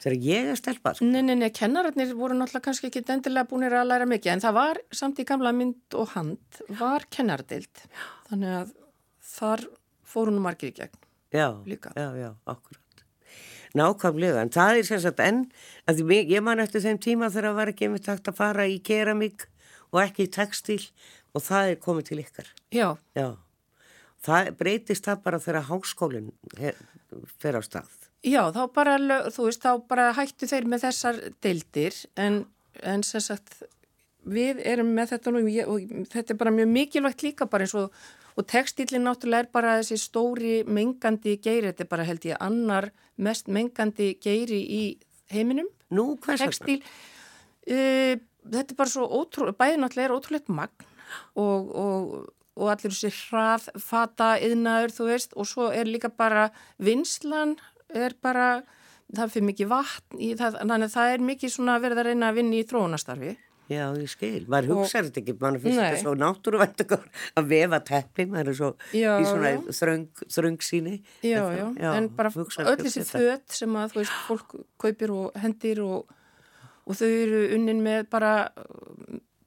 [0.00, 0.98] þegar ég er stelpað.
[0.98, 1.08] Sko.
[1.08, 4.56] Nei, nei, nei, kennararnir voru náttúrulega kannski ekki endilega búinir að læra mikið en það
[4.56, 7.84] var samt í gamla mynd og hand var kennardild.
[8.30, 8.74] Þannig að
[9.34, 9.66] þar
[10.10, 11.00] fóru nú margir í gegn
[11.32, 11.92] já, líka.
[11.96, 13.04] Já, já, akkurat.
[13.76, 15.44] Nákvæmlega, en það er sérstaklega enn,
[15.86, 18.66] að ég, ég man eftir þeim tíma þegar það var ekki með takt að fara
[18.66, 19.46] í keramík
[19.92, 20.80] og ekki í textil
[21.34, 22.52] og það er komið til ykkar.
[22.74, 22.88] Já.
[23.18, 23.26] Já,
[24.26, 26.30] það breytist það bara þegar háskólinn
[27.40, 27.90] fer á stað.
[28.26, 32.42] Já, þá bara, veist, þá bara hættu þeir með þessar deildir en,
[32.84, 33.76] en sérstaklega
[34.30, 37.94] við erum með þetta nú og þetta er bara mjög mikilvægt líka bara eins og
[38.38, 42.90] og textílinn náttúrulega er bara þessi stóri mengandi geiri, þetta er bara held ég annar
[43.20, 44.82] mest mengandi geiri í
[45.34, 45.68] heiminum.
[45.90, 46.54] Nú, hvers vegna?
[46.54, 46.78] Textíl,
[47.74, 48.14] uh,
[48.46, 50.86] þetta er bara svo ótrúlega, bæði náttúrulega er ótrúlega magn
[51.34, 52.14] og, og,
[52.60, 57.56] og allir þessi hraðfata yðnaður þú veist og svo er líka bara vinslan
[57.94, 58.62] er bara,
[59.14, 62.30] það fyrir mikið vatn í það, þannig að það er mikið svona verið að reyna
[62.30, 63.36] að vinna í þróunastarfi.
[63.70, 64.46] Já, ég skil.
[64.50, 66.80] Maður hugsaður þetta ekki, maður finnst þetta svo náttúruvænt
[67.38, 70.94] að vefa teppi, maður er svo já, í svona þröng, þröngsýni.
[71.22, 75.38] Já, já, já, en bara öll þessi född sem að, þú veist, fólk kaupir og
[75.38, 76.10] hendir og,
[76.82, 78.32] og þau eru unnin með bara,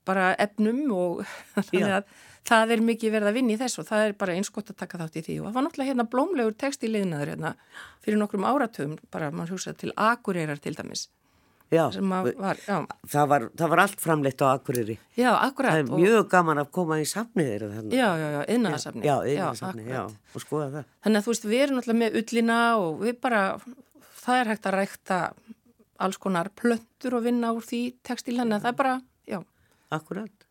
[0.07, 1.23] bara efnum og
[1.55, 2.13] þannig að
[2.43, 4.79] það er mikið verið að vinna í þess og það er bara eins gott að
[4.83, 7.55] taka þátt í því og það var náttúrulega hérna blómlegur text í liðnaður hérna
[8.03, 11.07] fyrir nokkrum áratöfum, bara maður hugsaður til akureyrar til dæmis.
[11.73, 11.89] Já,
[12.37, 12.75] var, já.
[13.09, 14.97] Það, var, það var allt framleitt á Akureyri.
[15.17, 15.73] Já, akkurat.
[15.73, 16.27] Það er mjög og...
[16.29, 17.65] gaman að koma í safniðir.
[17.89, 19.05] Já, já, já, innasafni.
[19.07, 20.91] Já, innasafni, já, og skoða það.
[21.05, 23.41] Þannig að þú veist, við erum alltaf með ullina og við bara,
[24.21, 25.19] það er hægt að rækta
[26.03, 28.95] alls konar plöntur og vinna úr því textil, þannig að það er bara.
[29.93, 30.47] Akkurat.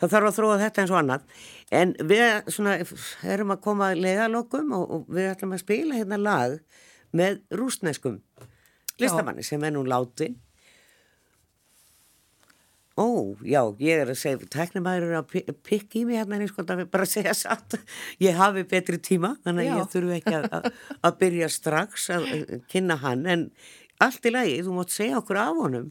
[0.00, 1.28] Það þarf að þróa þetta eins og annað.
[1.74, 2.78] En við svona,
[3.34, 6.58] erum að koma að leiðalokum og, og við ætlum að spila hérna lag
[7.14, 8.18] með rúsneskum
[9.00, 10.40] listamanni sem er nú látin
[12.94, 16.50] Ó, já, ég er að segja, teknumæður er að pikk í mig hérna en ég
[16.52, 17.74] sko bara segja satt,
[18.22, 20.68] ég hafi betri tíma, þannig að ég þurfu ekki að,
[21.08, 22.28] að byrja strax að
[22.70, 23.42] kynna hann, en
[23.98, 25.90] allt í lagi, þú mótt segja okkur af honum,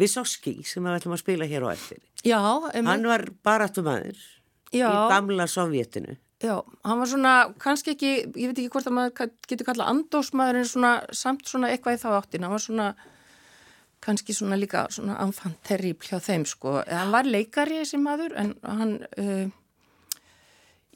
[0.00, 2.02] Vissoski, sem við ætlum að spila hér á eftir.
[2.24, 2.40] Já.
[2.40, 4.18] Um, hann var baratumæður
[4.72, 6.16] í gamla Sovjetinu.
[6.40, 6.56] Já,
[6.88, 10.68] hann var svona, kannski ekki, ég veit ekki hvort að maður getur kallað andósmaður en
[10.70, 12.86] svona, samt svona eitthvað í þá áttin, hann var svona
[14.00, 16.78] kannski svona líka svona anfann terribl hjá þeim sko.
[16.88, 20.22] Hann var leikari þessi maður en hann, uh,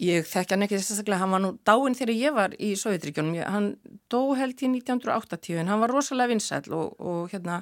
[0.00, 3.42] ég þekkja hann ekki að hann var nú dáinn þegar ég var í Sovjetríkjónum.
[3.44, 3.74] Hann
[4.08, 7.60] dó held í 1980 en hann var rosalega vinsæl og, og hérna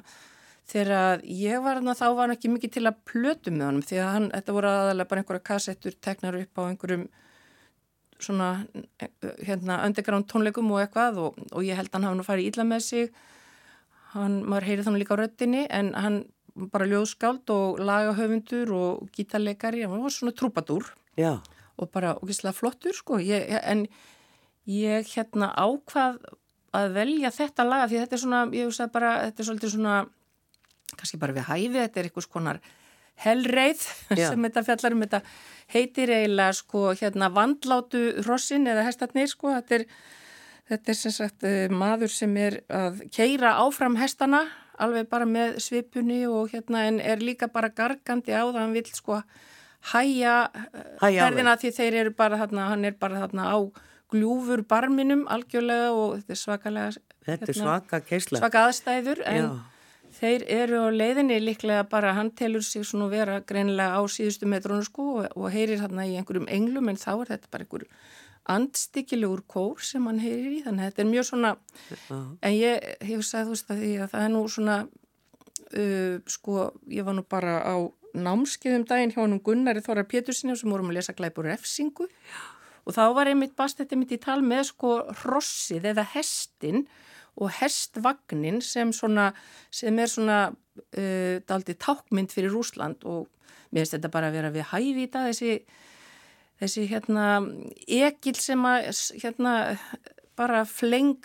[0.69, 3.99] þegar ég var hann þá var hann ekki mikið til að plötu með honum því
[3.99, 7.07] að hann, þetta voru aðalega bara einhverja kassettur teknar upp á einhverjum
[8.23, 8.49] svona
[9.43, 12.65] hérna underground tónleikum og eitthvað og, og ég held að hann hafa nú farið íla
[12.67, 13.09] með sig.
[14.13, 16.19] Hann, maður heyri þannig líka á röttinni en hann
[16.71, 20.85] bara ljóðskáld og lagahöfundur og gítarleikari, hann var svona trúpadúr
[21.17, 21.41] Já.
[21.81, 23.87] og bara okkislega flottur sko, ég, en
[24.69, 26.21] ég hérna ákvað
[26.73, 29.73] að velja þetta laga því þetta er svona, ég veist að bara, þetta er svolítið
[29.73, 29.95] svona
[30.99, 32.61] kannski bara við hæfi, þetta er einhvers konar
[33.23, 33.85] helreið
[34.19, 34.27] Já.
[34.31, 35.05] sem þetta fjallar um.
[35.05, 35.21] Þetta
[35.73, 39.87] heitir eiginlega sko hérna vandlátu hrossin eða hestarnir sko, þetta er
[40.63, 44.45] Þetta er sem sagt eh, maður sem er að keira áfram hestana
[44.81, 48.85] alveg bara með svipunni og hérna en er líka bara gargandi á það, hann vil
[48.95, 49.19] sko
[49.91, 50.35] hæja
[51.01, 53.57] ferðina því þeir eru bara þarna, hann er bara þarna á
[54.13, 58.01] gljúfur barminum algjörlega og þetta er svakalega þetta er hérna, svaka,
[58.39, 59.53] svaka aðstæður en Já.
[60.23, 64.85] Þeir eru á leiðinni líklega bara, hann telur sig svona vera greinilega á síðustu metrónu
[64.87, 67.97] sko og, og heyrir þarna í einhverjum englum en þá er þetta bara einhverjum
[68.53, 71.51] andstykkilegur kór sem hann heyrir í þannig að þetta er mjög svona
[72.43, 76.65] en ég hef sagði þú veist að því að það er nú svona uh, sko
[76.91, 77.75] ég var nú bara á
[78.13, 82.09] námskeiðum daginn hjá hann Gunnari Þóra Pétursinni sem vorum að lesa glæpur refsingu
[82.83, 86.83] og þá var einmitt bastætti mitt í tal með sko hrossið eða hestin
[87.41, 89.31] og hestvagnin sem, svona,
[89.73, 93.29] sem er svona uh, daldi tákmynd fyrir Rúsland og
[93.73, 95.55] mér finnst þetta bara að vera við dag þessi,
[96.61, 97.29] þessi hérna
[97.87, 98.91] ekil sem að
[99.23, 99.55] hérna
[100.37, 101.19] bara fleng,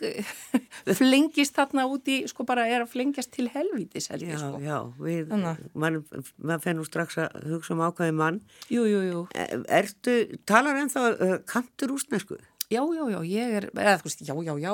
[1.00, 4.60] flengist þarna úti, sko bara er að flengjast til helvítis held ég sko.
[4.60, 5.32] Já, já, við,
[5.72, 8.42] maður fennum strax að hugsa um ákvæði mann.
[8.72, 9.24] Jú, jú, jú.
[9.32, 9.48] E,
[9.80, 10.18] ertu,
[10.48, 12.38] talar ennþá, uh, kantur úsnesku?
[12.68, 14.72] Já, já, já, ég er, eða þú veist, já, já, já,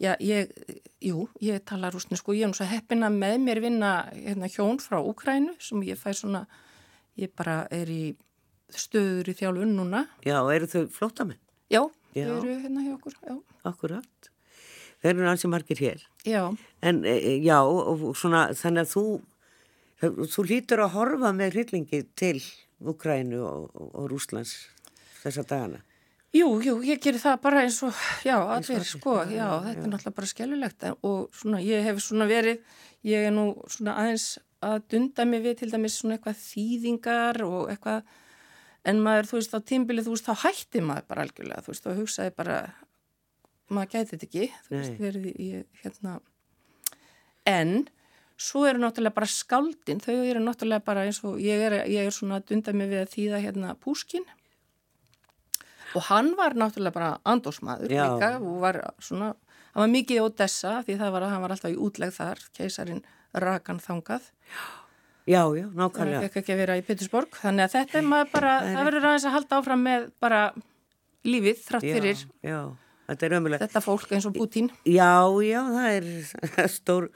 [0.00, 0.52] já, ég,
[1.04, 5.52] jú, ég tala rúsnesku, ég er svo heppina með mér vinna hérna hjón frá Ukrænu
[5.60, 6.46] sem ég fæ svona,
[7.20, 8.14] ég bara er í
[8.72, 10.06] stöður í þjálfun núna.
[10.24, 11.40] Já, eru þau flótamenn?
[11.68, 11.82] Já,
[12.14, 13.36] þau eru hérna hjá okkur, já.
[13.68, 14.30] Akkurat.
[15.04, 16.06] Þeir eru alls í margir hér.
[16.24, 16.40] Já.
[16.80, 19.04] En e, e, já, og svona, þannig að þú,
[20.32, 22.40] þú lítur að horfa með hryllingi til
[22.80, 24.56] Ukrænu og, og, og Rúslands
[25.20, 25.82] þessa dagana.
[26.34, 27.94] Jú, jú, ég gerir það bara eins og,
[28.26, 32.58] já, allir, sko, já, þetta er náttúrulega bara skellulegt og svona, ég hef svona verið,
[33.06, 34.26] ég er nú svona aðeins
[34.66, 38.02] að dunda mig við til dæmis svona eitthvað þýðingar og eitthvað,
[38.90, 41.86] en maður, þú veist, á tímbilið, þú veist, þá hætti maður bara algjörlega, þú veist,
[41.86, 42.56] þá hugsaði bara,
[43.70, 45.50] maður gæti þetta ekki, þú veist, verið í,
[45.82, 46.16] hérna,
[47.46, 47.76] en
[48.36, 52.12] svo eru náttúrulega bara skáldin, þau eru náttúrulega bara eins og, ég er, ég er
[52.12, 54.26] svona að dunda mig við að þýða hérna púskinn,
[55.94, 59.34] og hann var náttúrulega bara andósmaður líka og var svona,
[59.74, 62.42] hann var mikið í Odessa því það var að hann var alltaf í útlegð þar,
[62.56, 63.04] keisarin
[63.36, 64.30] Rakan þangað.
[65.26, 66.22] Já, já, nákvæmlega.
[66.22, 69.06] Það fekk ekki að vera í Petersborg, þannig að þetta er maður bara, það, verður
[69.10, 70.42] aðeins að halda áfram með bara
[71.26, 72.26] lífið þrátt fyrir.
[72.46, 72.60] Já, já.
[73.06, 73.56] Þetta er.
[73.62, 74.68] Þetta fólk eins og Putin.
[74.82, 77.08] Já, já, það er stór,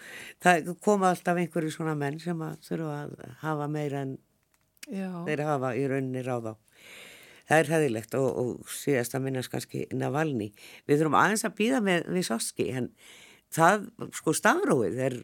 [0.42, 4.12] það koma alltaf einhverju svona menn sem að þurfa að hafa meira en
[4.86, 5.08] já.
[5.26, 6.54] þeir hafa í rauninni ráð á
[7.50, 10.50] það er hæðilegt og, og síðast að minnast kannski Navalny.
[10.86, 12.88] Við þurfum aðeins að býða með Vysotsky, en
[13.54, 13.88] það,
[14.20, 15.20] sko, stafróið er,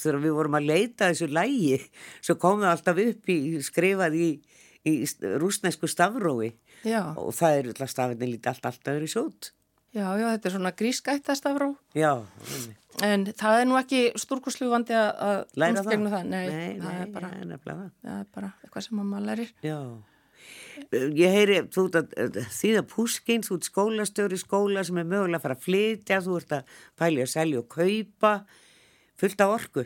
[0.00, 1.78] þegar við vorum að leita þessu lægi,
[2.22, 4.28] svo kom það alltaf upp í, skrifað í,
[4.86, 4.94] í
[5.42, 6.52] rúsnesku stafrói
[6.86, 7.02] já.
[7.16, 9.54] og það er alltaf stafinni lítið allt alltaf verið sjót.
[9.90, 11.66] Já, já, þetta er svona grískætt að stafró.
[11.98, 12.12] Já.
[13.02, 16.04] En það er nú ekki stúrkuslugandi að læra það.
[16.12, 16.28] það.
[16.30, 17.80] Nei, nei, það nei, er bara, það.
[18.04, 19.50] það er bara eitthvað sem maður lærir.
[19.66, 19.80] Já.
[20.90, 25.44] Ég heyri, þú ert að þýða púskinn, þú ert skólastöru skóla sem er mögulega að
[25.44, 28.32] fara að flytja, þú ert að pæli að selja og kaupa,
[29.20, 29.84] fullt af orku.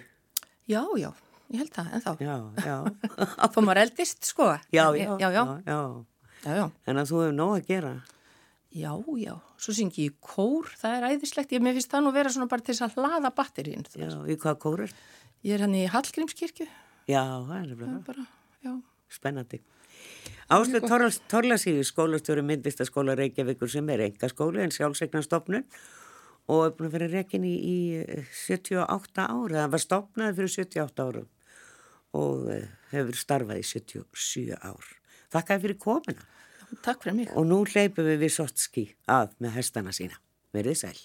[0.71, 1.11] Já, já,
[1.53, 2.11] ég held það, en þá.
[2.25, 2.77] Já, já.
[3.53, 4.49] Þá maður eldist, sko.
[4.73, 5.45] Já, já, já, já.
[5.69, 5.81] já,
[6.47, 6.65] já.
[6.89, 7.93] En að þú hefur nóg að gera.
[8.75, 12.49] Já, já, svo syngi ég kór, það er æðislegt, ég finnst það nú vera svona
[12.51, 13.85] bara til þess að hlaða batterinn.
[13.93, 14.97] Já, í hvað kór er?
[15.45, 16.67] Ég er hann í Hallgrímskirkju.
[17.13, 18.27] Já, það er bara,
[18.65, 18.73] já.
[19.13, 19.61] Spennandi.
[20.53, 20.81] Áslu
[21.31, 25.65] Torlasíði skólastjóri myndlistaskóla Reykjavíkur sem er engaskóli en sjálfsegnarstofnun
[26.53, 27.79] og er búin að vera reygin í, í
[28.45, 31.31] 78 ára, það var stopnaði fyrir 78 árum
[32.15, 34.93] og eh, hefur starfað í 77 ár.
[35.35, 36.29] Þakkaði fyrir komina.
[36.85, 37.33] Takk fyrir mig.
[37.35, 40.21] Og nú hleypum við við Sotski að með hestana sína.
[40.55, 40.97] Verðið sæl.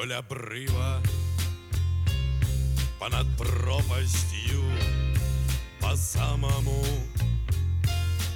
[0.00, 1.02] Вдоль обрыва
[2.98, 4.62] Понад пропастью
[5.80, 6.82] По самому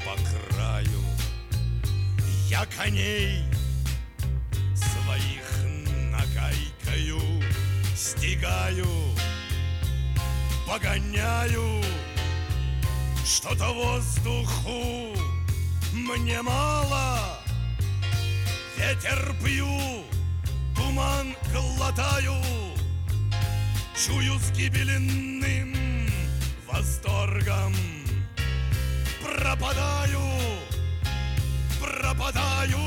[0.05, 0.15] По
[0.53, 1.05] краю.
[2.49, 3.45] Я коней
[4.75, 5.65] Своих
[6.11, 7.21] нагайкою
[7.97, 8.87] Стигаю
[10.69, 11.83] Погоняю
[13.25, 15.17] Что-то воздуху
[15.95, 17.39] Мне мало.
[18.77, 20.05] Ветер пью
[20.95, 22.37] Туман глотаю,
[23.97, 25.75] чую с гибельным
[26.71, 27.75] восторгом.
[29.21, 30.21] Пропадаю,
[31.81, 32.79] пропадаю,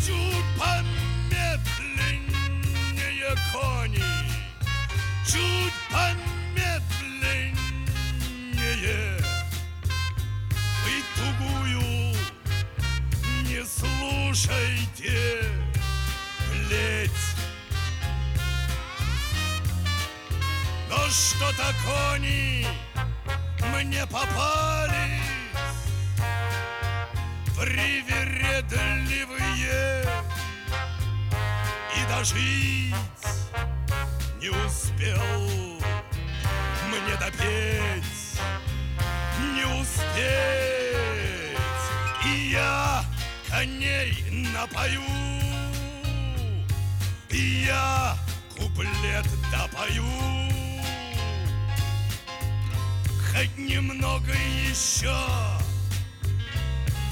[0.00, 2.14] чуть помедленнее
[3.54, 4.04] кони,
[5.26, 7.56] чуть помедленнее.
[10.84, 11.84] Вы тугую
[13.48, 15.41] не слушайте,
[21.12, 22.66] что-то кони
[23.74, 24.94] мне попались?
[27.54, 30.06] Привередливые
[31.94, 32.94] И дожить
[34.40, 35.20] не успел.
[36.88, 38.40] Мне допеть,
[39.54, 41.58] не успеть
[42.24, 43.04] И я
[43.48, 44.12] коней
[44.54, 45.02] напою
[47.30, 48.16] Я
[48.56, 50.41] куплет допою
[53.42, 54.32] Хоть немного
[54.70, 55.12] еще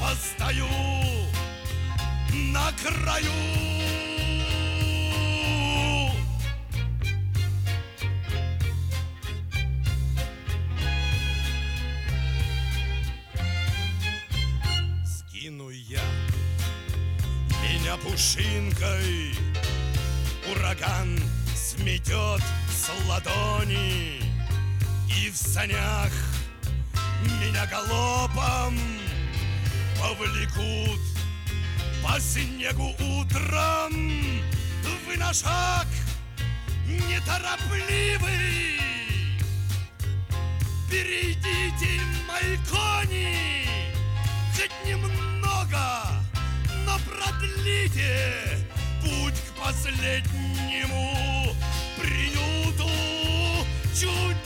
[0.01, 0.69] Постою
[2.53, 3.33] на краю.
[17.61, 19.35] Меня пушинкой.
[20.53, 21.19] Ураган
[21.57, 24.20] сметет с ладони
[25.31, 26.13] в санях.
[27.23, 28.79] Меня галопом
[29.99, 31.01] Повлекут
[32.03, 33.93] по снегу утром.
[35.07, 35.87] Вы на шаг
[36.87, 38.81] неторопливый
[40.91, 43.69] Перейдите мои кони
[44.55, 45.41] Хоть немного
[46.87, 48.33] но продлите
[49.03, 51.55] путь к последнему
[51.97, 52.91] приюту.
[53.95, 54.37] Чуть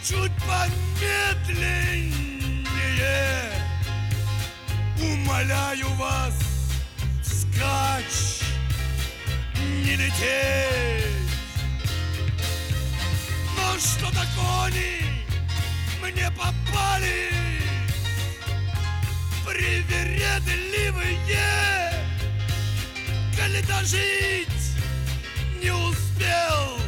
[0.03, 2.13] чуть помедленнее.
[4.99, 6.34] Умоляю вас,
[7.23, 8.41] скач,
[9.84, 11.31] не лететь.
[13.57, 15.01] Но что-то кони
[16.01, 17.53] мне попали
[19.54, 21.93] привередливые,
[23.38, 24.49] коли дожить
[25.62, 26.80] не успел,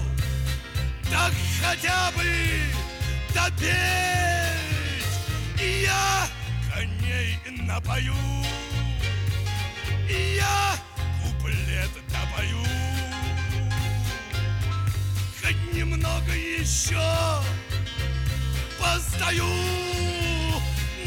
[1.12, 2.24] так хотя бы
[3.34, 3.74] допеть.
[5.62, 6.28] И я
[6.74, 8.16] коней напою
[10.10, 10.76] И я
[11.24, 12.66] куплет допою.
[15.42, 17.42] Хоть немного еще
[18.80, 19.46] Постою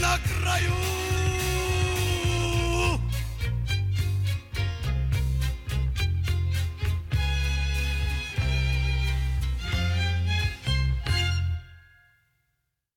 [0.01, 0.75] на краю